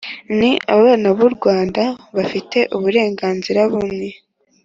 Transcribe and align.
ni 0.39 0.51
abana 0.75 1.07
b’u 1.17 1.29
rwanda 1.35 1.83
bafite 2.15 2.57
uburenganzira 2.75 3.61
bumwe. 3.71 4.07